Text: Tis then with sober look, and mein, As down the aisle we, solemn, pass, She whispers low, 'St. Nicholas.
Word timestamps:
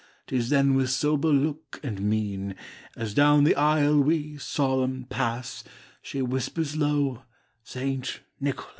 Tis 0.25 0.49
then 0.49 0.73
with 0.73 0.89
sober 0.89 1.27
look, 1.27 1.79
and 1.83 2.01
mein, 2.01 2.55
As 2.97 3.13
down 3.13 3.43
the 3.43 3.53
aisle 3.55 4.01
we, 4.01 4.35
solemn, 4.39 5.05
pass, 5.11 5.63
She 6.01 6.23
whispers 6.23 6.75
low, 6.75 7.21
'St. 7.63 8.21
Nicholas. 8.39 8.69